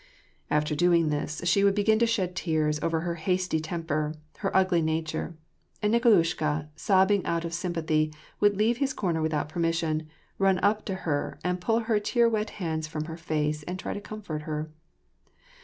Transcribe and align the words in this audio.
After 0.49 0.73
doing 0.75 1.09
this, 1.09 1.41
she 1.45 1.63
would 1.63 1.75
begin 1.75 1.99
to 1.99 2.07
shed 2.07 2.35
tears 2.35 2.79
over 2.81 3.01
her 3.01 3.13
hasty 3.21 3.59
temper, 3.59 4.15
her 4.39 4.57
ugly 4.57 4.81
nature; 4.81 5.35
and 5.79 5.93
Nikolushka, 5.93 6.69
sobbing 6.75 7.23
out 7.23 7.45
of 7.45 7.53
sympathy, 7.53 8.11
would 8.39 8.57
leave 8.57 8.77
his 8.77 8.93
corner 8.95 9.21
without 9.21 9.47
permission, 9.47 10.09
run 10.39 10.57
up 10.63 10.85
to 10.85 10.95
her, 11.05 11.37
and 11.43 11.61
pull 11.61 11.81
her 11.81 11.99
tear 11.99 12.27
wet 12.27 12.49
hands 12.57 12.87
from 12.87 13.05
her 13.05 13.15
face, 13.15 13.61
and 13.61 13.77
try 13.77 13.93
to 13.93 14.01
comfort 14.01 14.41
her. 14.41 14.71